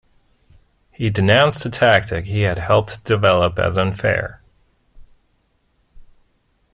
[0.91, 4.41] He denounced the tactic he had helped develop as unfair.